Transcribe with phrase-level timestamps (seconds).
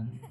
[0.00, 0.20] and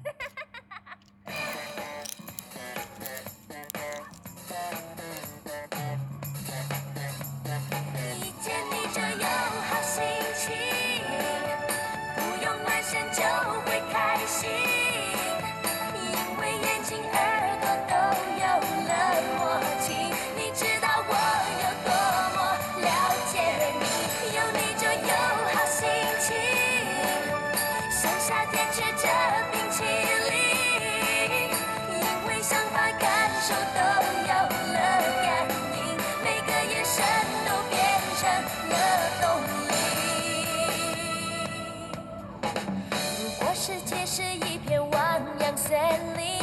[44.34, 45.78] 一片汪洋森
[46.16, 46.40] 林，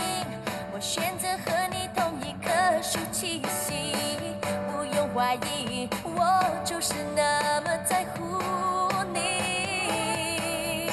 [0.73, 2.51] 我选择和你同一棵
[2.81, 3.95] 树栖息，
[4.71, 8.19] 不用怀疑，我就是那么在乎
[9.13, 10.89] 你。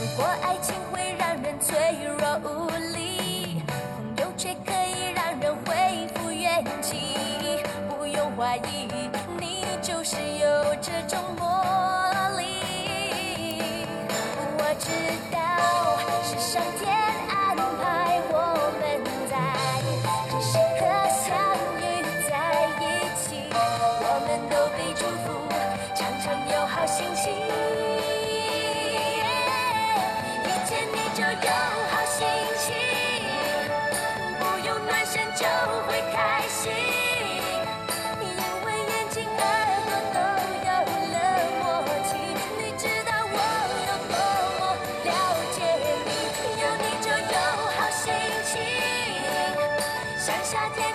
[0.00, 8.88] 如果爱情会让人脆弱无力，朋友却可以让人恢复元气，不用怀疑，
[9.38, 11.51] 你就是有这种魔力。
[50.52, 50.91] 夏天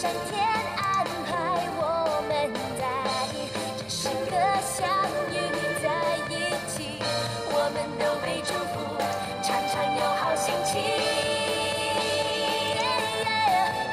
[0.00, 0.42] 上天
[0.78, 2.32] 安排我们
[2.78, 2.82] 在
[3.84, 4.32] 这时刻
[4.64, 4.88] 相
[5.28, 5.36] 遇
[5.82, 5.86] 在
[6.30, 6.32] 一
[6.70, 6.96] 起
[7.52, 8.74] 我们都被祝福
[9.42, 10.80] 常常有好心情。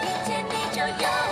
[0.01, 1.26] 一见你就有。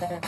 [0.00, 0.18] Yeah,